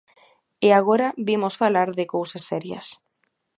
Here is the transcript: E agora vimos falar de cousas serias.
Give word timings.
E 0.67 0.69
agora 0.79 1.07
vimos 1.27 1.57
falar 1.61 1.89
de 1.99 2.05
cousas 2.13 2.43
serias. 2.51 2.87